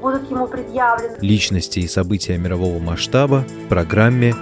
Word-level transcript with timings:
будут 0.00 0.30
ему 0.30 0.46
предъявлены. 0.46 1.16
Личности 1.20 1.80
и 1.80 1.88
события 1.88 2.38
мирового 2.38 2.78
масштаба 2.78 3.44
в 3.64 3.68
программе 3.68 4.34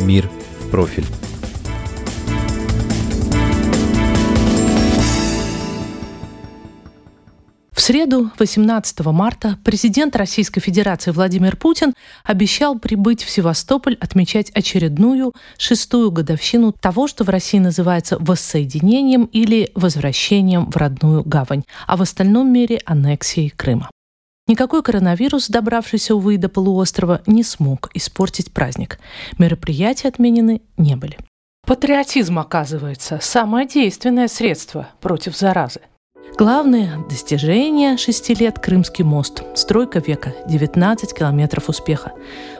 «Мир 0.00 0.28
в 0.60 0.70
профиль». 0.70 1.06
Среду, 7.88 8.30
18 8.38 9.00
марта, 9.06 9.56
президент 9.64 10.14
Российской 10.14 10.60
Федерации 10.60 11.10
Владимир 11.10 11.56
Путин 11.56 11.94
обещал 12.22 12.78
прибыть 12.78 13.22
в 13.22 13.30
Севастополь 13.30 13.96
отмечать 13.98 14.50
очередную 14.50 15.32
шестую 15.56 16.10
годовщину 16.10 16.72
того, 16.72 17.08
что 17.08 17.24
в 17.24 17.30
России 17.30 17.58
называется 17.58 18.18
воссоединением 18.20 19.24
или 19.24 19.70
возвращением 19.74 20.70
в 20.70 20.76
родную 20.76 21.22
гавань, 21.24 21.62
а 21.86 21.96
в 21.96 22.02
остальном 22.02 22.52
мире 22.52 22.78
аннексией 22.84 23.48
Крыма. 23.48 23.90
Никакой 24.46 24.82
коронавирус, 24.82 25.48
добравшийся, 25.48 26.14
увы, 26.14 26.36
до 26.36 26.50
полуострова, 26.50 27.22
не 27.26 27.42
смог 27.42 27.88
испортить 27.94 28.52
праздник. 28.52 28.98
Мероприятия 29.38 30.08
отменены 30.08 30.60
не 30.76 30.94
были. 30.94 31.16
Патриотизм, 31.66 32.38
оказывается, 32.38 33.18
самое 33.22 33.66
действенное 33.66 34.28
средство 34.28 34.90
против 35.00 35.34
заразы. 35.34 35.80
Главное 36.38 36.98
достижение 37.10 37.96
шести 37.96 38.32
лет– 38.32 38.58
Крымский 38.60 39.02
мост. 39.02 39.42
Стройка 39.56 39.98
века– 39.98 40.32
19 40.46 41.12
километров 41.12 41.68
успеха. 41.68 42.12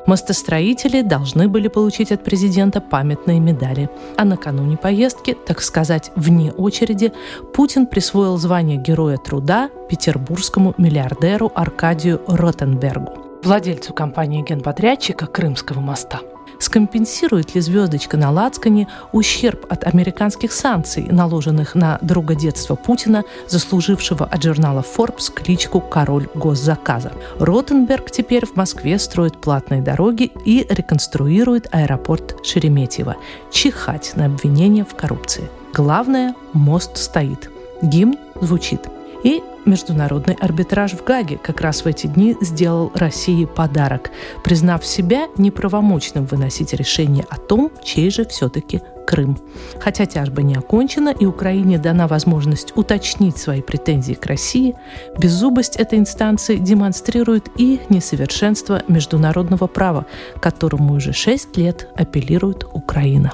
Мостостроители 0.05 1.03
должны 1.03 1.47
были 1.47 1.69
получить 1.69 2.11
от 2.11 2.25
президента 2.25 2.81
памятные 2.81 3.39
медали. 3.39 3.89
А 4.17 4.25
накануне 4.25 4.77
поездки, 4.77 5.37
так 5.47 5.63
сказать, 5.63 6.11
вне 6.17 6.51
очереди, 6.51 7.13
Путин 7.55 7.87
присвоил 7.87 8.37
звание 8.37 8.79
Героя 8.79 9.17
труда 9.17 9.71
петербургскому 9.89 10.75
миллиардеру 10.77 11.53
Аркадию 11.55 12.21
Ротенбергу, 12.27 13.13
владельцу 13.45 13.95
компании 13.95 14.43
генподрядчика 14.43 15.27
Крымского 15.27 15.79
моста– 15.79 16.19
Скомпенсирует 16.59 17.55
ли 17.55 17.61
звездочка 17.61 18.17
на 18.17 18.31
Лацкане 18.31 18.89
ущерб 19.13 19.67
от 19.71 19.85
американских 19.85 20.53
санкций, 20.53 21.07
наложенных 21.11 21.75
на 21.75 21.99
друга 22.03 22.35
детства 22.35 22.75
Путина, 22.75 23.25
заслужившего 23.47 24.27
от 24.27 24.43
журнала 24.43 24.85
Forbes 24.97 25.33
кличку 25.33 25.81
«Король 25.81 26.29
госзаказа». 26.35 27.13
Ротенберг 27.39 28.11
теперь 28.11 28.47
в 28.47 28.57
Москве 28.57 28.99
строит 28.99 29.39
платные 29.39 29.83
дороги 29.83 30.33
и 30.45 30.67
реконструирует 30.69 31.69
аэропорт 31.71 32.45
Шереметьево. 32.45 33.17
Чихать 33.51 34.13
на 34.17 34.27
обвинения 34.27 34.85
в 34.85 34.95
коррупции. 34.95 35.49
Главное– 35.73 36.35
мост 36.53 36.97
стоит. 36.97 37.51
Гимн 37.83 38.17
звучит. 38.41 38.81
И 39.25 39.43
Международный 39.65 40.35
арбитраж 40.35 40.93
в 40.93 41.05
Гаге 41.05 41.39
как 41.39 41.61
раз 41.61 41.85
в 41.85 41.87
эти 41.87 42.07
дни 42.07 42.37
сделал 42.41 42.91
России 42.95 43.45
подарок, 43.45 44.11
признав 44.43 44.87
себя 44.87 45.27
неправомочным 45.37 46.25
выносить 46.25 46.73
решение 46.73 47.25
о 47.29 47.37
том, 47.37 47.71
чей 47.83 48.11
же 48.11 48.25
все-таки 48.25 48.81
Крым. 49.07 49.39
Хотя 49.81 50.05
тяжба 50.05 50.43
не 50.43 50.55
окончена 50.55 51.09
и 51.09 51.25
Украине 51.25 51.79
дана 51.79 52.07
возможность 52.07 52.77
уточнить 52.77 53.39
свои 53.39 53.63
претензии 53.63 54.13
к 54.13 54.27
России, 54.27 54.77
беззубость 55.19 55.77
этой 55.77 55.99
инстанции 55.99 56.57
демонстрирует 56.57 57.49
и 57.57 57.81
несовершенство 57.89 58.83
международного 58.87 59.67
права, 59.67 60.05
которому 60.41 60.93
уже 60.93 61.15
шесть 61.15 61.57
лет 61.57 61.89
апеллирует 61.97 62.67
Украина. 62.71 63.33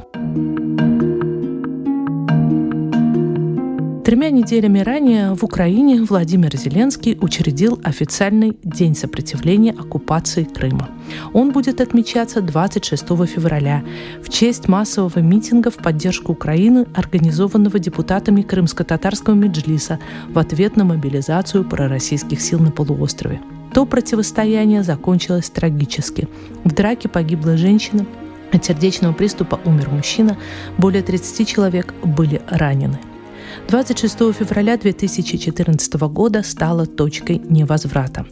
Тремя 4.04 4.28
неделями 4.28 4.80
ранее 4.80 5.34
в 5.34 5.44
Украине 5.44 6.02
Владимир 6.02 6.54
Зеленский 6.54 7.16
учредил 7.22 7.80
официальный 7.82 8.54
День 8.62 8.94
сопротивления 8.94 9.70
оккупации 9.70 10.44
Крыма. 10.44 10.90
Он 11.32 11.52
будет 11.52 11.80
отмечаться 11.80 12.42
26 12.42 13.02
февраля 13.26 13.82
в 14.22 14.28
честь 14.28 14.68
массового 14.68 15.20
митинга 15.20 15.70
в 15.70 15.76
поддержку 15.76 16.32
Украины, 16.32 16.84
организованного 16.94 17.78
депутатами 17.78 18.42
крымско-татарского 18.42 19.32
меджлиса 19.32 19.98
в 20.28 20.38
ответ 20.38 20.76
на 20.76 20.84
мобилизацию 20.84 21.64
пророссийских 21.64 22.42
сил 22.42 22.58
на 22.58 22.70
полуострове. 22.70 23.40
То 23.72 23.86
противостояние 23.86 24.82
закончилось 24.82 25.48
трагически. 25.48 26.28
В 26.64 26.74
драке 26.74 27.08
погибла 27.08 27.56
женщина, 27.56 28.04
от 28.52 28.66
сердечного 28.66 29.14
приступа 29.14 29.58
умер 29.64 29.88
мужчина, 29.88 30.36
более 30.76 31.02
30 31.02 31.48
человек 31.48 31.94
были 32.04 32.42
ранены– 32.50 32.98
26 33.68 34.32
февраля 34.32 34.76
2014 34.76 35.94
года 35.94 36.42
стало 36.42 36.86
точкой 36.86 37.38
невозврата. 37.38 38.26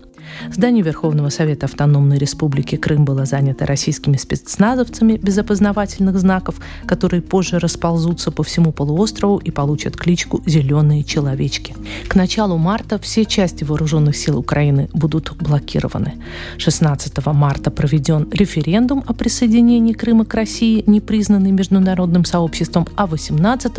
Здание 0.51 0.83
Верховного 0.83 1.29
Совета 1.29 1.67
Автономной 1.67 2.19
Республики 2.19 2.77
Крым 2.77 3.05
было 3.05 3.25
занято 3.25 3.67
российскими 3.67 4.17
спецназовцами 4.17 5.15
без 5.17 5.39
опознавательных 5.39 6.19
знаков, 6.19 6.57
которые 6.87 7.23
позже 7.23 7.59
расползутся 7.59 8.31
по 8.31 8.43
всему 8.43 8.73
полуострову 8.73 9.39
и 9.39 9.51
получат 9.51 9.97
кличку 9.97 10.43
«Зеленые 10.47 11.05
человечки». 11.05 11.75
К 12.09 12.15
началу 12.15 12.59
марта 12.59 12.99
все 12.99 13.25
части 13.25 13.65
вооруженных 13.65 14.17
сил 14.17 14.39
Украины 14.39 14.89
будут 14.93 15.33
блокированы. 15.37 16.15
16 16.59 17.25
марта 17.27 17.71
проведен 17.71 18.29
референдум 18.31 19.05
о 19.07 19.13
присоединении 19.15 19.93
Крыма 19.93 20.25
к 20.25 20.35
России, 20.35 20.83
не 20.87 21.01
признанный 21.01 21.51
международным 21.51 22.25
сообществом, 22.25 22.87
а 22.97 23.07
18 23.07 23.73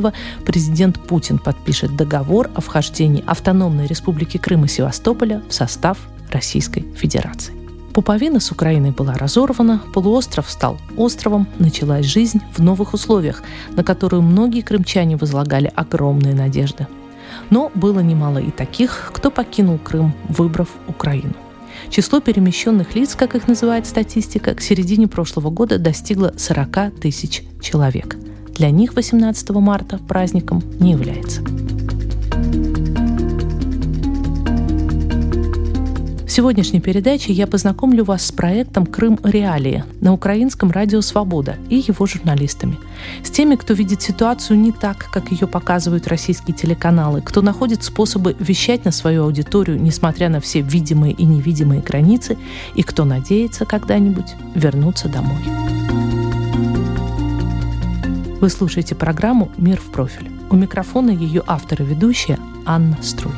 президент 0.45 0.99
Путин 0.99 1.37
подпишет 1.37 1.95
договор 1.95 2.49
о 2.55 2.61
вхождении 2.61 3.23
Автономной 3.25 3.87
Республики 3.87 4.37
Крым 4.37 4.65
и 4.65 4.67
Севастополя 4.67 5.41
в 5.49 5.53
состав 5.53 5.97
Российской 6.33 6.85
Федерации. 6.95 7.53
Пуповина 7.93 8.39
с 8.39 8.51
Украиной 8.51 8.89
была 8.89 9.13
разорвана, 9.13 9.81
полуостров 9.93 10.49
стал 10.49 10.77
островом, 10.97 11.47
началась 11.59 12.07
жизнь 12.07 12.41
в 12.55 12.61
новых 12.61 12.95
условиях, 12.95 13.43
на 13.75 13.83
которую 13.83 14.23
многие 14.23 14.61
крымчане 14.61 15.15
возлагали 15.15 15.71
огромные 15.75 16.33
надежды. 16.33 16.87
Но 17.51 17.71
было 17.75 17.99
немало 17.99 18.39
и 18.39 18.49
таких, 18.49 19.11
кто 19.13 19.29
покинул 19.29 19.77
Крым, 19.77 20.13
выбрав 20.27 20.69
Украину. 20.87 21.33
Число 21.89 22.19
перемещенных 22.19 22.95
лиц, 22.95 23.15
как 23.15 23.35
их 23.35 23.47
называет 23.47 23.85
статистика, 23.85 24.55
к 24.55 24.61
середине 24.61 25.07
прошлого 25.07 25.49
года 25.51 25.77
достигло 25.77 26.33
40 26.35 26.99
тысяч 26.99 27.43
человек. 27.61 28.15
Для 28.55 28.71
них 28.71 28.95
18 28.95 29.49
марта 29.51 29.99
праздником 29.99 30.63
не 30.79 30.91
является. 30.91 31.41
Сегодняшней 36.33 36.81
передаче 36.81 37.31
я 37.31 37.45
познакомлю 37.45 38.03
вас 38.03 38.25
с 38.25 38.31
проектом 38.31 38.87
«Крым. 38.87 39.19
Реалии» 39.23 39.83
на 40.01 40.13
украинском 40.13 40.71
радио 40.71 41.01
«Свобода» 41.01 41.57
и 41.69 41.75
его 41.75 42.07
журналистами. 42.07 42.79
С 43.23 43.29
теми, 43.29 43.55
кто 43.55 43.75
видит 43.75 44.01
ситуацию 44.01 44.57
не 44.57 44.71
так, 44.71 45.11
как 45.13 45.31
ее 45.31 45.45
показывают 45.45 46.07
российские 46.07 46.55
телеканалы, 46.55 47.21
кто 47.21 47.43
находит 47.43 47.83
способы 47.83 48.35
вещать 48.39 48.83
на 48.83 48.91
свою 48.91 49.25
аудиторию, 49.25 49.79
несмотря 49.79 50.29
на 50.29 50.39
все 50.39 50.61
видимые 50.61 51.13
и 51.13 51.23
невидимые 51.23 51.81
границы, 51.81 52.35
и 52.73 52.81
кто 52.81 53.05
надеется 53.05 53.65
когда-нибудь 53.65 54.33
вернуться 54.55 55.09
домой. 55.09 55.37
Вы 58.41 58.49
слушаете 58.49 58.95
программу 58.95 59.51
«Мир 59.57 59.79
в 59.79 59.91
профиль». 59.91 60.31
У 60.49 60.55
микрофона 60.55 61.11
ее 61.11 61.43
автор 61.45 61.83
и 61.83 61.85
ведущая 61.85 62.39
Анна 62.65 62.97
Струй. 63.03 63.33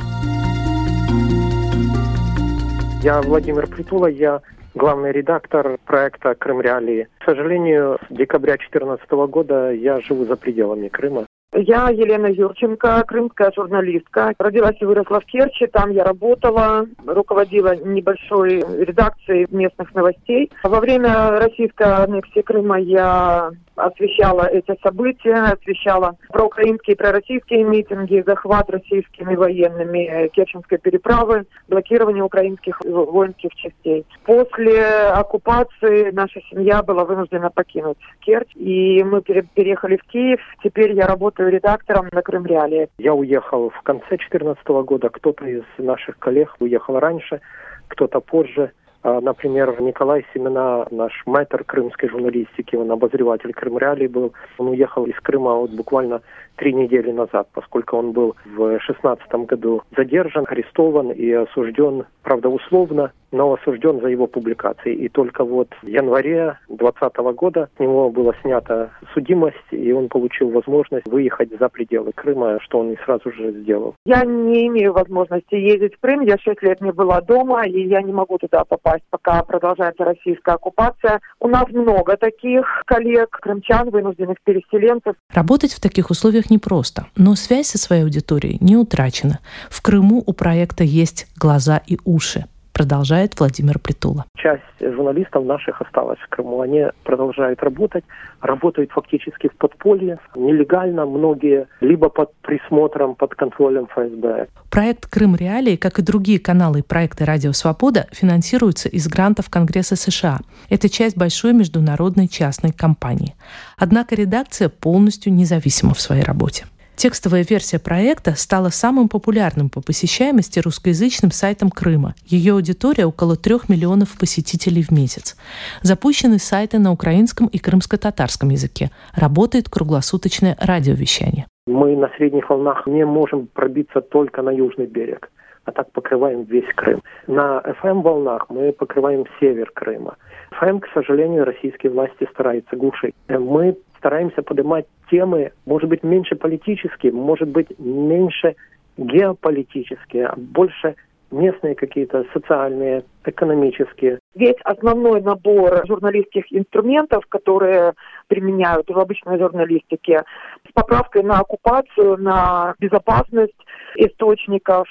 Я 3.06 3.22
Владимир 3.22 3.68
Притула, 3.68 4.08
я 4.08 4.42
главный 4.74 5.12
редактор 5.12 5.78
проекта 5.86 6.34
«Крым 6.34 6.60
Реалии». 6.60 7.08
К 7.20 7.26
сожалению, 7.26 8.00
с 8.10 8.12
декабря 8.12 8.54
2014 8.54 9.12
года 9.30 9.72
я 9.72 10.02
живу 10.02 10.26
за 10.26 10.36
пределами 10.36 10.88
Крыма. 10.88 11.28
Я 11.54 11.90
Елена 11.90 12.26
Юрченко, 12.26 13.04
крымская 13.08 13.52
журналистка. 13.56 14.34
Родилась 14.40 14.78
и 14.82 14.86
выросла 14.86 15.20
в 15.20 15.26
Керчи, 15.26 15.68
там 15.68 15.92
я 15.92 16.04
работала, 16.04 16.88
руководила 17.06 17.76
небольшой 17.76 18.64
редакцией 18.84 19.46
местных 19.52 19.94
новостей. 19.94 20.52
Во 20.64 20.80
время 20.80 21.30
российской 21.40 21.88
аннексии 21.88 22.42
Крыма 22.42 22.80
я 22.80 23.52
освещала 23.76 24.48
эти 24.48 24.76
события, 24.82 25.34
освещала 25.34 26.16
проукраинские, 26.30 26.96
пророссийские 26.96 27.64
митинги, 27.64 28.24
захват 28.26 28.70
российскими 28.70 29.36
военными 29.36 30.28
Керченской 30.30 30.78
переправы, 30.78 31.46
блокирование 31.68 32.24
украинских 32.24 32.80
воинских 32.82 33.54
частей. 33.56 34.06
После 34.24 34.82
оккупации 34.82 36.12
наша 36.12 36.42
семья 36.50 36.82
была 36.84 37.06
вынуждена 37.06 37.50
покинуть 37.50 37.98
Керчь, 38.22 38.56
и 38.56 39.04
мы 39.04 39.22
переехали 39.22 39.98
в 39.98 40.04
Киев. 40.04 40.40
Теперь 40.64 40.94
я 40.94 41.08
работаю 41.08 41.50
редактором 41.50 42.08
на 42.12 42.22
Крым 42.22 42.46
Реалии. 42.46 42.90
Я 42.98 43.14
уехал 43.14 43.70
в 43.70 43.82
конце 43.82 44.06
2014 44.10 44.68
года, 44.68 45.10
кто-то 45.10 45.46
из 45.46 45.64
наших 45.78 46.18
коллег 46.20 46.56
уехал 46.60 47.00
раньше, 47.00 47.42
кто-то 47.88 48.20
позже. 48.20 48.72
А, 49.08 49.22
например, 49.22 49.80
Николай 49.82 50.26
Семена, 50.34 50.88
наш 50.90 51.12
мэтр 51.28 51.64
крымской 51.64 52.10
журналистики, 52.10 52.76
он 52.76 52.90
обозреватель 52.90 53.54
Крымреалий 53.54 54.08
был. 54.08 54.34
Он 54.58 54.70
уехал 54.70 55.06
из 55.06 55.16
Крыма 55.22 55.54
вот 55.54 55.70
буквально 55.70 56.22
три 56.56 56.74
недели 56.74 57.12
назад, 57.12 57.48
поскольку 57.54 57.98
он 57.98 58.14
был 58.14 58.36
в 58.46 58.56
2016 58.56 59.32
году 59.46 59.84
задержан, 59.96 60.48
арестован 60.50 61.12
и 61.12 61.32
осужден, 61.32 62.06
правда, 62.24 62.50
условно, 62.50 63.12
но 63.32 63.54
осужден 63.54 64.02
за 64.02 64.08
его 64.08 64.28
публикации. 64.28 64.94
И 64.94 65.10
только 65.10 65.44
вот 65.44 65.70
в 65.82 65.88
январе 65.88 66.58
2020 66.70 67.18
года 67.36 67.70
с 67.76 67.80
него 67.80 68.10
была 68.10 68.34
снята 68.42 68.92
судимость, 69.14 69.56
и 69.72 69.92
он 69.92 70.10
получил 70.10 70.50
возможность 70.50 71.08
выехать 71.08 71.50
за 71.58 71.70
пределы 71.70 72.12
Крыма, 72.14 72.60
что 72.62 72.80
он 72.80 72.92
и 72.92 72.98
сразу 73.06 73.32
же 73.32 73.52
сделал. 73.52 73.96
Я 74.06 74.24
не 74.24 74.68
имею 74.68 74.94
возможности 74.94 75.56
ездить 75.56 75.96
в 75.96 76.00
Крым. 76.00 76.22
Я 76.22 76.38
шесть 76.38 76.62
лет 76.62 76.82
не 76.82 76.92
была 76.92 77.22
дома, 77.22 77.66
и 77.66 77.88
я 77.88 78.02
не 78.02 78.14
могу 78.14 78.38
туда 78.38 78.64
попасть, 78.64 79.04
пока 79.10 79.44
продолжается 79.44 80.04
российская 80.04 80.56
оккупация. 80.56 81.20
У 81.40 81.48
нас 81.48 81.68
много 81.70 82.18
таких 82.18 82.84
коллег, 82.86 83.30
крымчан, 83.42 83.90
вынужденных 83.90 84.38
переселенцев. 84.44 85.16
Работать 85.34 85.74
в 85.74 85.82
таких 85.82 86.10
условиях 86.10 86.50
непросто, 86.50 87.08
но 87.16 87.36
связь 87.36 87.68
со 87.68 87.78
своей 87.78 88.04
аудиторией 88.04 88.58
не 88.62 88.78
утрачена. 88.78 89.40
В 89.70 89.82
Крыму 89.82 90.24
у 90.26 90.34
проекта 90.34 90.84
есть 90.84 91.28
глаза 91.38 91.82
и 91.88 91.98
уши 92.06 92.46
продолжает 92.76 93.40
Владимир 93.40 93.80
Притула. 93.80 94.26
Часть 94.38 94.62
журналистов 94.82 95.46
наших 95.46 95.82
осталась 95.82 96.20
в 96.20 96.28
Крыму. 96.28 96.60
Они 96.60 96.84
продолжают 97.06 97.64
работать, 97.64 98.04
работают 98.42 98.92
фактически 98.92 99.48
в 99.48 99.56
подполье, 99.56 100.20
нелегально 100.36 101.06
многие, 101.06 101.68
либо 101.80 102.10
под 102.10 102.36
присмотром, 102.42 103.16
под 103.16 103.34
контролем 103.34 103.88
ФСБ. 103.88 104.48
Проект 104.70 105.10
«Крым 105.10 105.38
Реалии», 105.38 105.78
как 105.78 106.00
и 106.00 106.02
другие 106.02 106.38
каналы 106.38 106.80
и 106.80 106.84
проекты 106.84 107.24
«Радио 107.24 107.54
Свобода», 107.54 108.08
финансируются 108.12 108.90
из 108.90 109.08
грантов 109.08 109.50
Конгресса 109.50 109.96
США. 109.96 110.40
Это 110.70 110.90
часть 110.90 111.18
большой 111.18 111.54
международной 111.54 112.28
частной 112.28 112.74
компании. 112.74 113.36
Однако 113.78 114.16
редакция 114.16 114.68
полностью 114.68 115.34
независима 115.34 115.94
в 115.94 116.02
своей 116.02 116.24
работе. 116.24 116.66
Текстовая 116.96 117.44
версия 117.44 117.78
проекта 117.78 118.36
стала 118.36 118.70
самым 118.70 119.10
популярным 119.10 119.70
по 119.70 119.82
посещаемости 119.82 120.60
русскоязычным 120.60 121.32
сайтом 121.32 121.70
Крыма. 121.70 122.16
Ее 122.26 122.54
аудитория 122.54 123.06
около 123.06 123.36
трех 123.36 123.68
миллионов 123.68 124.18
посетителей 124.18 124.82
в 124.82 124.92
месяц. 124.92 125.36
Запущены 125.82 126.40
сайты 126.40 126.80
на 126.80 126.94
украинском 126.94 127.48
и 127.48 127.58
крымско-татарском 127.58 128.50
языке. 128.50 128.92
Работает 129.14 129.70
круглосуточное 129.70 130.56
радиовещание. 130.60 131.48
Мы 131.68 131.98
на 131.98 132.10
средних 132.16 132.50
волнах 132.50 132.88
не 132.88 133.06
можем 133.06 133.48
пробиться 133.48 134.00
только 134.00 134.42
на 134.42 134.52
южный 134.52 134.86
берег, 134.86 135.30
а 135.66 135.72
так 135.72 135.92
покрываем 135.92 136.44
весь 136.44 136.72
Крым. 136.76 137.02
На 137.28 137.62
FM-волнах 137.82 138.46
мы 138.50 138.72
покрываем 138.72 139.26
север 139.40 139.72
Крыма. 139.74 140.16
FM, 140.62 140.80
к 140.80 140.88
сожалению, 140.94 141.46
российские 141.46 141.92
власти 141.92 142.28
стараются 142.32 142.76
глушить. 142.76 143.14
Мы 143.28 143.76
стараемся 143.98 144.44
поднимать 144.44 144.86
темы, 145.10 145.52
может 145.66 145.90
быть, 145.90 146.04
меньше 146.04 146.36
политические, 146.36 147.12
может 147.12 147.50
быть, 147.50 147.68
меньше 147.80 148.56
геополитические, 148.98 150.28
а 150.28 150.36
больше 150.38 150.96
местные 151.32 151.76
какие-то 151.76 152.24
социальные, 152.32 153.04
экономические. 153.26 154.20
Весь 154.36 154.60
основной 154.64 155.22
набор 155.22 155.86
журналистских 155.88 156.46
инструментов, 156.52 157.26
которые 157.28 157.94
применяют 158.28 158.90
в 158.90 158.98
обычной 158.98 159.40
журналистике, 159.40 160.24
с 160.70 160.72
поправкой 160.74 161.24
на 161.24 161.40
оккупацию, 161.40 162.18
на 162.18 162.76
безопасность 162.80 163.58
источников, 163.96 164.88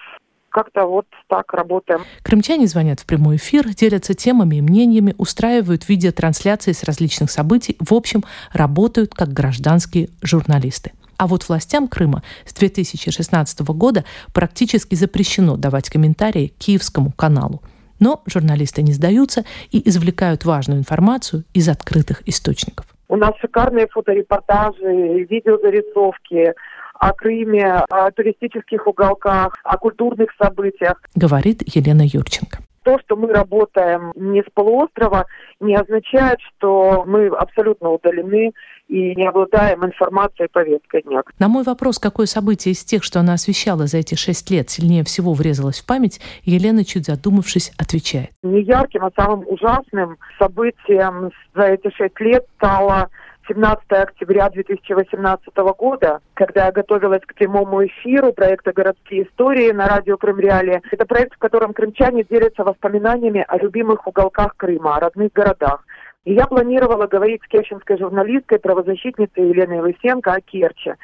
как-то 0.55 0.87
вот 0.87 1.07
так 1.27 1.53
работаем. 1.53 2.03
Крымчане 2.23 2.69
звонят 2.69 3.01
в 3.01 3.07
прямой 3.07 3.37
эфир, 3.37 3.69
делятся 3.75 4.15
темами 4.15 4.57
и 4.57 4.63
мнениями, 4.63 5.15
устраивают 5.19 5.89
видеотрансляции 5.89 6.71
с 6.71 6.85
различных 6.85 7.33
событий. 7.33 7.77
В 7.81 7.93
общем, 7.93 8.23
работают 8.53 9.15
как 9.15 9.31
гражданские 9.31 10.11
журналисты. 10.23 10.93
А 11.17 11.27
вот 11.27 11.49
властям 11.49 11.89
Крыма 11.89 12.23
с 12.45 12.55
2016 12.55 13.61
года 13.71 14.05
практически 14.33 14.95
запрещено 14.95 15.57
давать 15.57 15.91
комментарии 15.91 16.53
Киевскому 16.59 17.13
каналу. 17.13 17.61
Но 17.99 18.23
журналисты 18.27 18.83
не 18.83 18.93
сдаются 18.93 19.45
и 19.73 19.89
извлекают 19.89 20.45
важную 20.45 20.79
информацию 20.79 21.45
из 21.53 21.69
открытых 21.69 22.23
источников. 22.29 22.87
У 23.09 23.17
нас 23.17 23.33
шикарные 23.41 23.87
фоторепортажи, 23.89 25.27
видеозарисовки, 25.31 26.55
о 26.95 27.13
Крыме, 27.13 27.85
о 27.91 28.11
туристических 28.11 28.87
уголках, 28.87 29.55
о 29.65 29.77
культурных 29.79 30.31
событиях. 30.39 31.01
Говорит 31.15 31.63
Елена 31.67 32.03
Юрченко 32.03 32.59
то, 32.85 32.99
что 33.01 33.17
мы 33.17 33.29
работаем 33.29 34.13
не 34.15 34.43
с 34.43 34.47
полуострова, 34.53 35.27
не 35.59 35.75
означает, 35.75 36.39
что 36.41 37.05
мы 37.07 37.27
абсолютно 37.29 37.91
удалены 37.91 38.53
и 38.89 39.17
не 39.17 39.27
обладаем 39.27 39.85
информацией 39.85 40.49
повесткой 40.53 41.03
дня. 41.03 41.23
На 41.39 41.49
мой 41.49 41.65
вопрос, 41.65 41.99
какое 41.99 42.27
событие 42.27 42.73
из 42.73 42.85
тех, 42.85 43.03
что 43.03 43.21
она 43.21 43.33
освещала 43.33 43.87
за 43.87 43.99
эти 43.99 44.15
шесть 44.15 44.51
лет, 44.51 44.69
сильнее 44.71 45.05
всего 45.05 45.33
врезалось 45.33 45.81
в 45.81 45.87
память, 45.87 46.21
Елена, 46.45 46.85
чуть 46.85 47.07
задумавшись, 47.07 47.73
отвечает. 47.79 48.31
Не 48.43 48.63
ярким, 48.63 49.05
а 49.05 49.11
самым 49.17 49.45
ужасным 49.49 50.19
событием 50.39 51.31
за 51.55 51.63
эти 51.63 51.91
шесть 51.97 52.21
лет 52.21 52.45
стало 52.57 53.09
17 53.47 53.93
октября 53.93 54.49
2018 54.49 55.55
года, 55.77 56.21
когда 56.33 56.67
я 56.67 56.73
готовилась 56.73 57.21
к 57.27 57.35
прямому 57.35 57.85
эфиру 57.85 58.33
проекта 58.33 58.73
«Городские 58.73 59.25
истории» 59.25 59.71
на 59.71 59.87
радио 59.87 60.17
Крым 60.17 60.39
Реалии. 60.39 60.81
Это 60.91 61.05
проект, 61.05 61.35
в 61.35 61.39
котором 61.39 61.75
крымчане 61.75 62.25
делятся 62.25 62.65
воспоминаниями 62.65 63.45
о 63.47 63.59
любимых 63.59 64.07
уголках 64.07 64.57
Крыма, 64.57 64.97
о 64.97 65.01
родных 65.01 65.33
городах. 65.33 65.85
И 66.25 66.33
я 66.33 66.47
планировала 66.47 67.07
говорить 67.07 67.43
с 67.45 67.49
керченской 67.49 67.99
журналисткой, 67.99 68.61
правозащитницей 68.61 69.49
Еленой 69.49 69.81
Лысенко 69.81 70.33
о 70.33 70.41
Керчи 70.41 70.95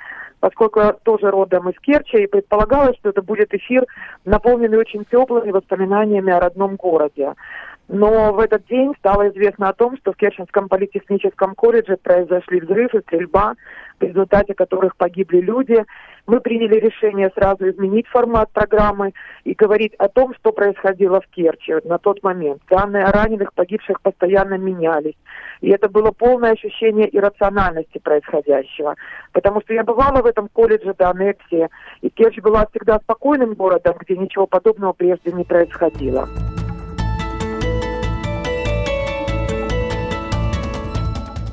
поскольку 0.41 0.81
я 0.81 0.93
тоже 0.93 1.31
родом 1.31 1.69
из 1.69 1.79
Керчи, 1.81 2.17
и 2.17 2.27
предполагалось, 2.27 2.97
что 2.97 3.11
это 3.11 3.23
будет 3.23 3.55
эфир, 3.55 3.85
наполненный 4.25 4.79
очень 4.79 5.05
теплыми 5.05 5.51
воспоминаниями 5.51 6.33
о 6.33 6.41
родном 6.41 6.77
городе. 6.77 7.35
Но 7.93 8.33
в 8.33 8.39
этот 8.39 8.67
день 8.67 8.95
стало 9.01 9.31
известно 9.31 9.69
о 9.69 9.73
том, 9.73 9.97
что 9.97 10.13
в 10.13 10.17
Керченском 10.17 10.69
политехническом 10.69 11.57
колледже 11.57 11.97
произошли 11.97 12.61
взрыв 12.61 12.95
и 12.95 13.01
стрельба, 13.01 13.55
в 13.99 14.05
результате 14.05 14.55
которых 14.55 14.95
погибли 14.95 15.41
люди. 15.41 15.85
Мы 16.29 16.39
приняли 16.41 16.77
решение 16.77 17.33
сразу 17.35 17.69
изменить 17.69 18.07
формат 18.07 18.49
программы 18.53 19.13
и 19.43 19.55
говорить 19.55 19.95
о 19.95 20.09
том, 20.09 20.35
что 20.37 20.53
происходило 20.53 21.21
в 21.21 21.27
Керчи 21.35 21.75
на 21.83 21.99
тот 21.99 22.23
момент. 22.23 22.63
Данные 22.71 23.07
о 23.07 23.11
раненых, 23.11 23.53
погибших 23.55 24.01
постоянно 24.03 24.55
менялись. 24.55 25.17
И 25.61 25.71
это 25.71 25.89
было 25.89 26.13
полное 26.13 26.53
ощущение 26.53 27.09
иррациональности 27.11 27.99
происходящего. 27.99 28.95
Потому 29.33 29.63
что 29.63 29.75
я 29.75 29.83
бывала 29.83 30.23
в 30.23 30.27
этом 30.27 30.47
колледже 30.47 30.95
до 30.95 31.11
аннексии, 31.11 31.69
и 32.03 32.09
Керчь 32.09 32.39
была 32.39 32.67
всегда 32.67 33.01
спокойным 33.01 33.55
городом, 33.55 33.97
где 33.99 34.17
ничего 34.17 34.47
подобного 34.47 34.93
прежде 34.93 35.33
не 35.33 35.43
происходило. 35.43 36.29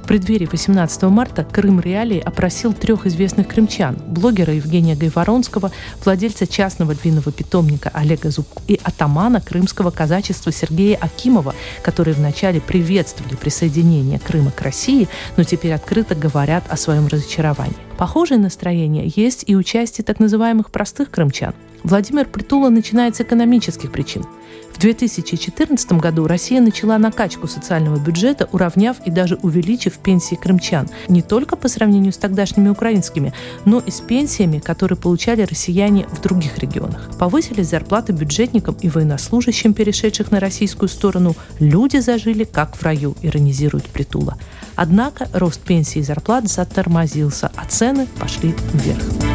Преддверии 0.08 0.48
18 0.50 1.04
марта 1.04 1.44
Крым 1.44 1.82
Реалии 1.82 2.20
опросил 2.20 2.74
трех 2.74 3.06
известных 3.06 3.48
крымчан– 3.50 3.98
блогера 4.08 4.54
Евгения 4.54 4.96
Гайворонского, 4.96 5.72
владельца 6.04 6.48
частного 6.48 6.94
львиного 6.94 7.32
питомника 7.32 7.92
Олега 7.94 8.32
Зубко 8.32 8.62
и 8.68 8.80
атамана 8.82 9.42
крымского 9.42 9.92
казачества 9.92 10.52
Сергея 10.52 10.98
Акимова, 10.98 11.54
которые 11.84 12.16
вначале 12.16 12.62
приветствовали 12.62 13.36
присоединение 13.36 14.18
Крыма 14.18 14.52
к 14.52 14.62
России, 14.62 15.10
но 15.36 15.44
теперь 15.44 15.74
открыто 15.74 16.16
говорят 16.16 16.64
о 16.70 16.78
своем 16.78 17.08
разочаровании. 17.08 17.76
Похожее 17.98 18.40
настроение 18.40 19.12
есть 19.14 19.44
и 19.46 19.56
у 19.56 19.64
части 19.64 20.02
так 20.02 20.20
называемых 20.20 20.72
простых 20.72 21.12
крымчан. 21.12 21.54
Владимир 21.84 22.25
Притула 22.25 22.69
начинает 22.69 23.15
с 23.15 23.22
экономических 23.22 23.91
причин– 23.91 24.24
в 24.77 24.79
2014 24.79 25.93
году 25.93 26.27
Россия 26.27 26.62
начала 26.62 27.00
накачку 27.00 27.48
социального 27.48 27.98
бюджета, 27.98 28.48
уравняв 28.51 28.98
и 29.05 29.10
даже 29.10 29.39
увеличив 29.41 29.98
пенсии 29.98 30.36
крымчан. 30.36 30.88
Не 31.07 31.24
только 31.24 31.55
по 31.55 31.67
сравнению 31.67 32.13
с 32.13 32.17
тогдашними 32.17 32.69
украинскими, 32.69 33.34
но 33.65 33.79
и 33.79 33.89
с 33.89 34.01
пенсиями, 34.01 34.60
которые 34.60 34.96
получали 34.96 35.41
россияне 35.41 36.05
в 36.12 36.22
других 36.22 36.60
регионах. 36.60 37.10
Повысились 37.17 37.69
зарплаты 37.69 38.13
бюджетникам 38.13 38.77
и 38.79 38.88
военнослужащим, 38.88 39.74
перешедших 39.74 40.29
на 40.29 40.39
российскую 40.39 40.89
сторону. 40.89 41.36
Люди 41.60 41.98
зажили 41.98 42.43
как 42.43 42.75
в 42.75 42.84
раю, 42.84 43.15
иронизирует 43.24 43.86
Притула. 43.86 44.38
Однако 44.75 45.27
рост 45.34 45.62
пенсий 45.62 46.01
и 46.01 46.03
зарплат 46.03 46.48
затормозился, 46.48 47.51
а 47.55 47.65
цены 47.65 48.05
пошли 48.19 48.53
вверх. 48.74 49.26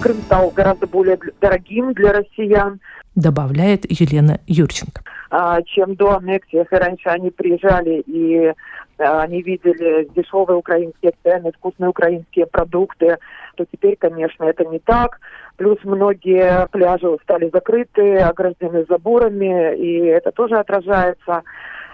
Крым 0.00 0.22
стал 0.22 0.50
гораздо 0.50 0.86
более 0.86 1.18
дорогим 1.40 1.92
для 1.92 2.12
россиян. 2.12 2.80
Добавляет 3.14 3.84
Елена 3.90 4.40
Юрченко. 4.46 5.02
А, 5.30 5.60
чем 5.62 5.94
до 5.94 6.16
аннексии. 6.16 6.58
Если 6.58 6.76
раньше 6.76 7.08
они 7.08 7.30
приезжали 7.30 8.02
и 8.06 8.52
а, 8.98 9.22
они 9.22 9.42
видели 9.42 10.08
дешевые 10.14 10.56
украинские 10.56 11.12
цены, 11.22 11.52
вкусные 11.52 11.90
украинские 11.90 12.46
продукты, 12.46 13.18
то 13.56 13.64
теперь, 13.64 13.96
конечно, 13.96 14.44
это 14.44 14.64
не 14.64 14.78
так. 14.78 15.20
Плюс 15.56 15.78
многие 15.84 16.66
пляжи 16.68 17.16
стали 17.24 17.50
закрыты, 17.52 18.18
ограждены 18.18 18.86
заборами, 18.88 19.76
и 19.76 20.06
это 20.06 20.30
тоже 20.30 20.56
отражается 20.56 21.42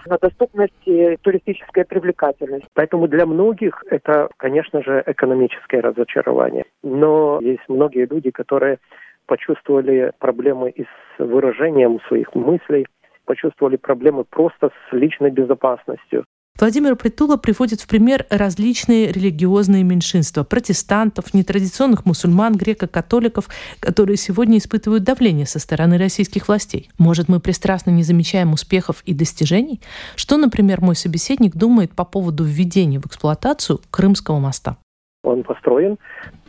на 0.05 0.17
доступности 0.17 1.17
туристической 1.21 1.85
привлекательности. 1.85 2.67
Поэтому 2.73 3.07
для 3.07 3.25
многих 3.25 3.83
это, 3.89 4.29
конечно 4.37 4.83
же, 4.83 5.03
экономическое 5.05 5.81
разочарование. 5.81 6.65
Но 6.83 7.39
есть 7.41 7.63
многие 7.67 8.05
люди, 8.05 8.31
которые 8.31 8.77
почувствовали 9.25 10.11
проблемы 10.19 10.69
и 10.69 10.83
с 10.83 11.19
выражением 11.19 11.99
своих 12.07 12.33
мыслей, 12.35 12.85
почувствовали 13.25 13.75
проблемы 13.75 14.23
просто 14.23 14.69
с 14.69 14.93
личной 14.93 15.31
безопасностью. 15.31 16.25
Владимир 16.57 16.95
Притула 16.95 17.35
приводит 17.35 17.81
в 17.81 17.87
пример 17.87 18.25
различные 18.29 19.11
религиозные 19.11 19.83
меньшинства– 19.83 20.43
протестантов, 20.45 21.33
нетрадиционных 21.33 22.05
мусульман, 22.05 22.55
греко-католиков, 22.55 23.49
которые 23.81 24.15
сегодня 24.15 24.57
испытывают 24.57 25.03
давление 25.03 25.45
со 25.47 25.59
стороны 25.59 25.97
российских 25.97 26.47
властей. 26.47 26.89
Может, 26.97 27.27
мы 27.27 27.41
пристрастно 27.41 27.91
не 27.91 28.03
замечаем 28.03 28.53
успехов 28.53 29.03
и 29.05 29.13
достижений? 29.13 29.81
Что, 30.15 30.37
например, 30.37 30.79
мой 30.79 30.95
собеседник 30.95 31.57
думает 31.57 31.91
по 31.91 32.05
поводу 32.05 32.45
введения 32.45 33.01
в 33.01 33.05
эксплуатацию 33.05 33.81
Крымского 33.91 34.39
моста? 34.39 34.77
Он 35.23 35.43
построен, 35.43 35.97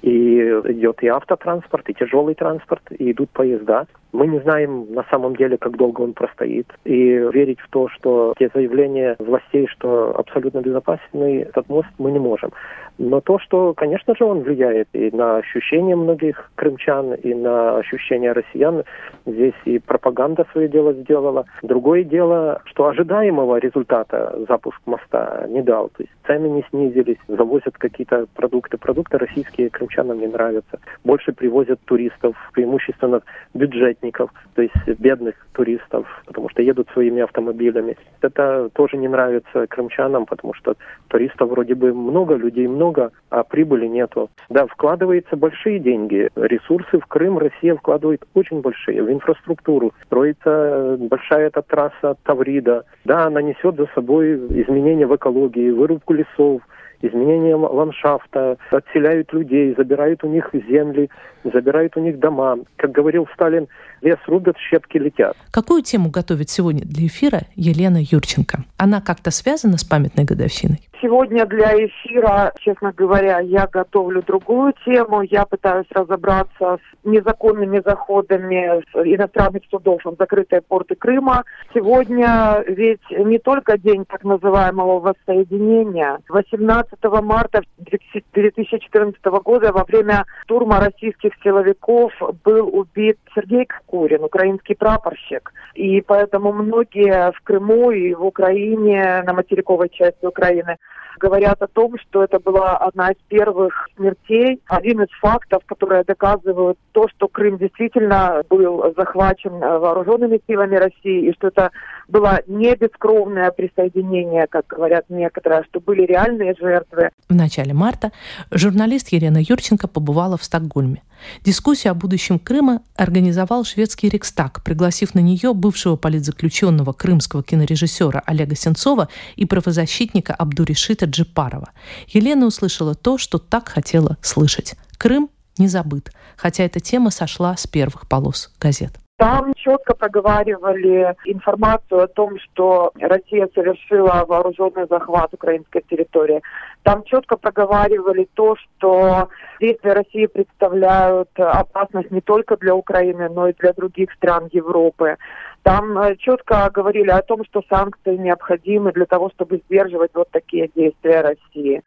и 0.06 0.38
идет 0.70 1.02
и 1.02 1.08
автотранспорт, 1.08 1.88
и 1.88 1.94
тяжелый 1.94 2.36
транспорт, 2.36 2.82
и 2.96 3.10
идут 3.10 3.28
поезда. 3.30 3.86
Мы 4.12 4.28
не 4.28 4.38
знаем 4.38 4.86
на 4.94 5.04
самом 5.10 5.34
деле, 5.34 5.58
как 5.58 5.76
долго 5.76 6.00
он 6.00 6.12
простоит. 6.12 6.72
И 6.84 7.10
верить 7.34 7.58
в 7.60 7.68
то, 7.68 7.88
что 7.88 8.32
те 8.38 8.48
заявления 8.54 9.16
властей, 9.18 9.66
что 9.66 10.16
абсолютно 10.16 10.60
безопасный 10.60 11.40
этот 11.40 11.68
мост, 11.68 11.88
мы 11.98 12.12
не 12.12 12.20
можем. 12.20 12.52
Но 12.98 13.20
то, 13.20 13.38
что, 13.38 13.74
конечно 13.74 14.14
же, 14.16 14.24
он 14.24 14.40
влияет 14.40 14.88
и 14.94 15.10
на 15.10 15.36
ощущения 15.36 15.94
многих 15.96 16.50
крымчан, 16.54 17.12
и 17.14 17.34
на 17.34 17.76
ощущения 17.76 18.32
россиян, 18.32 18.84
здесь 19.26 19.54
и 19.66 19.78
пропаганда 19.78 20.46
свое 20.52 20.68
дело 20.68 20.94
сделала. 20.94 21.44
Другое 21.62 22.04
дело, 22.04 22.62
что 22.64 22.86
ожидаемого 22.86 23.58
результата 23.58 24.38
запуск 24.48 24.80
моста 24.86 25.46
не 25.48 25.60
дал. 25.60 25.88
То 25.88 26.04
есть 26.04 26.12
цены 26.26 26.46
не 26.46 26.64
снизились, 26.70 27.18
завозят 27.28 27.76
какие-то 27.76 28.26
продукты. 28.34 28.78
Продукты 28.78 29.18
российские 29.18 29.68
крымчанам 29.96 30.20
не 30.20 30.26
нравятся. 30.26 30.78
Больше 31.04 31.32
привозят 31.32 31.80
туристов, 31.84 32.34
преимущественно 32.52 33.22
бюджетников, 33.54 34.30
то 34.54 34.62
есть 34.62 35.00
бедных 35.00 35.34
туристов, 35.52 36.06
потому 36.26 36.48
что 36.50 36.62
едут 36.62 36.88
своими 36.92 37.22
автомобилями. 37.22 37.96
Это 38.20 38.68
тоже 38.74 38.96
не 38.96 39.08
нравится 39.08 39.66
крымчанам, 39.66 40.26
потому 40.26 40.54
что 40.54 40.76
туристов 41.08 41.50
вроде 41.50 41.74
бы 41.74 41.94
много, 41.94 42.34
людей 42.34 42.66
много, 42.68 43.10
а 43.30 43.42
прибыли 43.42 43.86
нету. 43.86 44.30
Да, 44.50 44.66
вкладываются 44.66 45.36
большие 45.36 45.78
деньги. 45.78 46.28
Ресурсы 46.36 46.98
в 46.98 47.06
Крым 47.06 47.38
Россия 47.38 47.74
вкладывает 47.74 48.22
очень 48.34 48.60
большие. 48.60 49.02
В 49.02 49.10
инфраструктуру. 49.10 49.92
Строится 50.04 50.96
большая 50.98 51.46
эта 51.46 51.62
трасса 51.62 52.16
Таврида. 52.24 52.84
Да, 53.04 53.26
она 53.26 53.42
несет 53.42 53.76
за 53.76 53.86
собой 53.94 54.34
изменения 54.62 55.06
в 55.06 55.14
экологии, 55.14 55.70
вырубку 55.70 56.12
лесов, 56.12 56.62
изменение 57.02 57.54
ландшафта, 57.54 58.56
отселяют 58.70 59.32
людей, 59.32 59.74
забирают 59.76 60.24
у 60.24 60.28
них 60.28 60.50
земли, 60.52 61.10
забирают 61.44 61.96
у 61.96 62.00
них 62.00 62.18
дома. 62.18 62.58
Как 62.76 62.92
говорил 62.92 63.26
Сталин, 63.34 63.68
лес 64.00 64.18
рубят, 64.26 64.56
щепки 64.70 64.98
летят. 64.98 65.36
Какую 65.50 65.82
тему 65.82 66.10
готовит 66.10 66.50
сегодня 66.50 66.82
для 66.84 67.06
эфира 67.06 67.42
Елена 67.54 67.98
Юрченко? 68.00 68.64
Она 68.78 69.00
как-то 69.00 69.30
связана 69.30 69.78
с 69.78 69.84
памятной 69.84 70.24
годовщиной? 70.24 70.80
Сегодня 71.02 71.44
для 71.46 71.86
эфира, 71.86 72.52
честно 72.58 72.92
говоря, 72.92 73.38
я 73.40 73.66
готовлю 73.66 74.22
другую 74.22 74.72
тему. 74.84 75.20
Я 75.22 75.44
пытаюсь 75.44 75.86
разобраться 75.90 76.78
с 76.78 77.06
незаконными 77.06 77.82
заходами 77.84 78.82
иностранных 79.14 79.62
судов 79.70 80.00
в 80.04 80.16
закрытые 80.18 80.62
порты 80.62 80.94
Крыма. 80.94 81.44
Сегодня 81.74 82.64
ведь 82.66 83.02
не 83.10 83.38
только 83.38 83.76
день 83.76 84.04
так 84.06 84.24
называемого 84.24 85.00
воссоединения. 85.00 86.18
18 86.28 86.95
марта 87.04 87.62
2014 87.78 89.24
года 89.44 89.72
во 89.72 89.84
время 89.84 90.24
штурма 90.44 90.80
российских 90.80 91.32
силовиков 91.42 92.12
был 92.44 92.68
убит 92.72 93.18
Сергей 93.34 93.66
Кокурин, 93.66 94.24
украинский 94.24 94.74
прапорщик. 94.74 95.52
И 95.74 96.00
поэтому 96.00 96.52
многие 96.52 97.32
в 97.32 97.40
Крыму 97.42 97.90
и 97.90 98.14
в 98.14 98.24
Украине, 98.24 99.22
на 99.24 99.32
материковой 99.32 99.88
части 99.88 100.24
Украины, 100.24 100.76
говорят 101.18 101.62
о 101.62 101.66
том, 101.66 101.96
что 101.98 102.24
это 102.24 102.38
была 102.38 102.76
одна 102.76 103.10
из 103.10 103.16
первых 103.28 103.88
смертей, 103.96 104.60
один 104.66 105.02
из 105.02 105.08
фактов, 105.20 105.62
которые 105.66 106.04
доказывают 106.04 106.78
то, 106.92 107.08
что 107.08 107.28
Крым 107.28 107.58
действительно 107.58 108.42
был 108.48 108.94
захвачен 108.96 109.62
э, 109.62 109.78
вооруженными 109.78 110.40
силами 110.46 110.76
России, 110.76 111.28
и 111.28 111.32
что 111.34 111.48
это 111.48 111.70
было 112.08 112.40
не 112.46 112.74
бескровное 112.76 113.50
присоединение, 113.50 114.46
как 114.46 114.66
говорят 114.66 115.06
некоторые, 115.08 115.60
а 115.60 115.64
что 115.64 115.80
были 115.80 116.02
реальные 116.02 116.54
жертвы. 116.58 117.10
В 117.28 117.34
начале 117.34 117.74
марта 117.74 118.12
журналист 118.50 119.08
Елена 119.08 119.38
Юрченко 119.38 119.88
побывала 119.88 120.36
в 120.36 120.44
Стокгольме. 120.44 121.02
Дискуссию 121.42 121.92
о 121.92 121.94
будущем 121.94 122.38
Крыма 122.38 122.82
организовал 122.94 123.64
шведский 123.64 124.08
Рикстаг, 124.08 124.62
пригласив 124.62 125.14
на 125.14 125.20
нее 125.20 125.54
бывшего 125.54 125.96
политзаключенного 125.96 126.92
крымского 126.92 127.42
кинорежиссера 127.42 128.22
Олега 128.26 128.54
Сенцова 128.54 129.08
и 129.36 129.46
правозащитника 129.46 130.34
Абдуришита 130.34 131.06
Джипарова. 131.06 131.70
Елена 132.08 132.46
услышала 132.46 132.94
то, 132.94 133.18
что 133.18 133.38
так 133.38 133.68
хотела 133.68 134.16
слышать. 134.20 134.74
Крым 134.98 135.30
не 135.58 135.68
забыт, 135.68 136.12
хотя 136.36 136.64
эта 136.64 136.80
тема 136.80 137.10
сошла 137.10 137.56
с 137.56 137.66
первых 137.66 138.08
полос 138.08 138.52
газет. 138.60 138.92
Там 139.18 139.54
четко 139.54 139.94
проговаривали 139.94 141.16
информацию 141.24 142.02
о 142.02 142.06
том, 142.06 142.38
что 142.38 142.92
Россия 143.00 143.48
совершила 143.54 144.26
вооруженный 144.28 144.86
захват 144.90 145.32
украинской 145.32 145.80
территории. 145.88 146.42
Там 146.82 147.02
четко 147.04 147.38
проговаривали 147.38 148.28
то, 148.34 148.56
что 148.56 149.30
действия 149.58 149.94
России 149.94 150.26
представляют 150.26 151.30
опасность 151.34 152.10
не 152.10 152.20
только 152.20 152.58
для 152.58 152.74
Украины, 152.74 153.30
но 153.30 153.48
и 153.48 153.54
для 153.54 153.72
других 153.72 154.12
стран 154.12 154.50
Европы. 154.52 155.16
Там 155.62 155.96
э, 155.98 156.16
четко 156.16 156.70
говорили 156.70 157.08
о 157.08 157.22
том, 157.22 157.42
что 157.46 157.62
санкции 157.70 158.16
необходимы 158.16 158.92
для 158.92 159.06
того, 159.06 159.30
чтобы 159.30 159.62
сдерживать 159.64 160.10
вот 160.12 160.30
такие 160.30 160.68
действия 160.76 161.22
России 161.22 161.82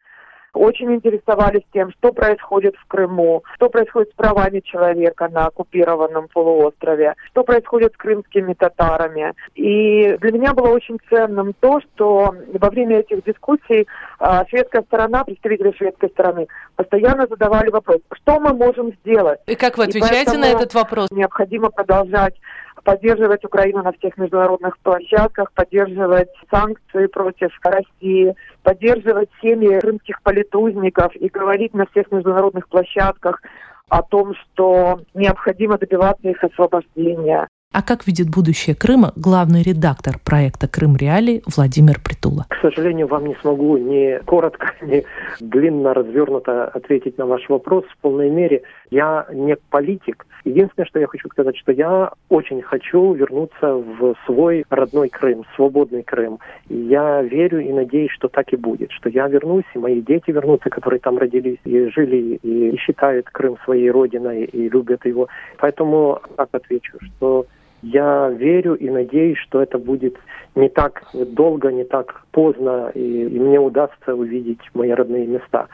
очень 0.52 0.94
интересовались 0.94 1.62
тем, 1.72 1.90
что 1.92 2.12
происходит 2.12 2.74
в 2.76 2.86
Крыму, 2.86 3.42
что 3.54 3.68
происходит 3.68 4.10
с 4.10 4.14
правами 4.14 4.60
человека 4.60 5.28
на 5.28 5.46
оккупированном 5.46 6.28
полуострове, 6.28 7.14
что 7.30 7.44
происходит 7.44 7.92
с 7.94 7.96
крымскими 7.96 8.54
татарами. 8.54 9.32
И 9.54 10.16
для 10.18 10.32
меня 10.32 10.52
было 10.54 10.68
очень 10.68 10.98
ценным 11.08 11.54
то, 11.60 11.80
что 11.80 12.34
во 12.58 12.70
время 12.70 13.00
этих 13.00 13.24
дискуссий 13.24 13.86
а, 14.18 14.44
шведская 14.48 14.82
сторона, 14.82 15.24
представители 15.24 15.72
шведской 15.76 16.08
стороны, 16.10 16.48
постоянно 16.76 17.26
задавали 17.26 17.70
вопрос, 17.70 17.98
что 18.12 18.40
мы 18.40 18.54
можем 18.54 18.92
сделать. 19.04 19.40
И 19.46 19.54
как 19.54 19.78
вы 19.78 19.84
отвечаете 19.84 20.38
на 20.38 20.46
этот 20.46 20.74
вопрос? 20.74 21.08
Необходимо 21.10 21.70
продолжать 21.70 22.34
поддерживать 22.84 23.44
Украину 23.44 23.82
на 23.82 23.92
всех 23.92 24.16
международных 24.16 24.78
площадках, 24.78 25.52
поддерживать 25.52 26.30
санкции 26.50 27.06
против 27.06 27.50
России, 27.62 28.34
поддерживать 28.62 29.30
семьи 29.42 29.78
крымских 29.80 30.22
политузников 30.22 31.14
и 31.16 31.28
говорить 31.28 31.74
на 31.74 31.86
всех 31.86 32.10
международных 32.10 32.68
площадках 32.68 33.42
о 33.88 34.02
том, 34.02 34.34
что 34.34 35.00
необходимо 35.14 35.78
добиваться 35.78 36.28
их 36.28 36.42
освобождения. 36.42 37.48
А 37.72 37.84
как 37.84 38.04
видит 38.08 38.28
будущее 38.28 38.74
Крыма 38.74 39.12
главный 39.14 39.62
редактор 39.62 40.16
проекта 40.18 40.66
«Крым 40.66 40.96
Реалии» 40.96 41.40
Владимир 41.46 42.00
Притула? 42.00 42.46
К 42.48 42.56
сожалению, 42.60 43.06
вам 43.06 43.26
не 43.28 43.36
смогу 43.36 43.76
ни 43.76 44.18
коротко, 44.24 44.72
ни 44.82 45.04
длинно 45.38 45.94
развернуто 45.94 46.64
ответить 46.64 47.16
на 47.16 47.26
ваш 47.26 47.48
вопрос 47.48 47.84
в 47.84 47.96
полной 47.98 48.28
мере. 48.28 48.62
Я 48.90 49.24
не 49.32 49.54
политик. 49.54 50.26
Единственное, 50.44 50.86
что 50.86 50.98
я 50.98 51.06
хочу 51.06 51.28
сказать, 51.28 51.56
что 51.58 51.70
я 51.70 52.10
очень 52.28 52.60
хочу 52.60 53.12
вернуться 53.12 53.74
в 53.74 54.16
свой 54.26 54.64
родной 54.68 55.08
Крым, 55.08 55.44
свободный 55.54 56.02
Крым. 56.02 56.40
Я 56.68 57.22
верю 57.22 57.60
и 57.60 57.72
надеюсь, 57.72 58.10
что 58.10 58.26
так 58.26 58.52
и 58.52 58.56
будет, 58.56 58.90
что 58.90 59.08
я 59.10 59.28
вернусь, 59.28 59.66
и 59.74 59.78
мои 59.78 60.00
дети 60.00 60.32
вернутся, 60.32 60.70
которые 60.70 60.98
там 60.98 61.18
родились 61.18 61.60
и 61.64 61.86
жили, 61.86 62.40
и 62.42 62.76
считают 62.78 63.30
Крым 63.30 63.58
своей 63.62 63.92
родиной, 63.92 64.42
и 64.42 64.68
любят 64.68 65.06
его. 65.06 65.28
Поэтому 65.58 66.20
так 66.36 66.48
отвечу, 66.50 66.98
что 67.00 67.46
Я 67.82 68.28
верю 68.30 68.74
и 68.74 68.90
надеюсь, 68.90 69.38
что 69.38 69.62
это 69.62 69.78
будет 69.78 70.16
не 70.54 70.68
так 70.68 71.02
долго, 71.14 71.72
не 71.72 71.84
так 71.84 72.22
поздно, 72.32 72.90
и, 72.94 73.26
и 73.26 73.38
мне 73.38 73.58
удастся 73.58 74.14
увидеть 74.14 74.60
мои 74.74 74.90
родные 74.90 75.26
места. 75.26 75.68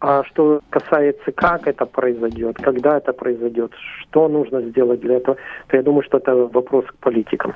А 0.00 0.24
что 0.24 0.60
касается, 0.70 1.30
как 1.30 1.68
это 1.68 1.86
произойдет, 1.86 2.56
когда 2.56 2.96
это 2.96 3.12
произойдет, 3.12 3.72
что 4.00 4.28
нужно 4.28 4.60
сделать 4.62 5.00
для 5.00 5.18
этого, 5.18 5.36
то 5.68 5.76
я 5.76 5.82
думаю, 5.82 6.02
что 6.02 6.18
это 6.18 6.34
вопрос 6.34 6.86
к 6.86 6.96
политикам. 6.96 7.54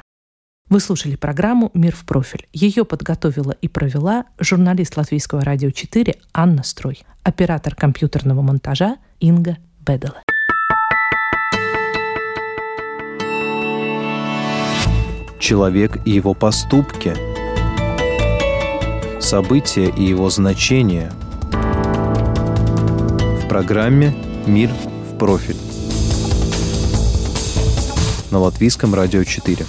Вы 0.69 0.81
слушали 0.81 1.17
программу 1.17 1.71
«Мир 1.75 1.93
в 1.95 2.05
профиль». 2.07 2.47
Ее 2.53 2.85
подготовила 2.85 3.55
и 3.61 3.69
провела 3.69 4.27
журналист 4.39 4.97
Латвийского 4.97 5.43
радио 5.43 5.71
4 5.71 6.15
Анна 6.35 6.63
Строй, 6.65 7.03
оператор 7.25 7.75
компьютерного 7.75 8.43
монтажа 8.43 8.97
Инга 9.21 9.57
Бедела. 9.85 10.23
Человек 15.39 15.99
и 16.05 16.11
его 16.11 16.35
поступки, 16.35 17.15
события 19.21 19.89
и 19.89 20.05
его 20.05 20.31
значения– 20.31 21.13
программе 23.57 24.15
«Мир 24.47 24.71
в 25.11 25.17
профиль» 25.17 25.57
на 28.31 28.39
Латвийском 28.39 28.95
радио 28.95 29.25
4. 29.25 29.65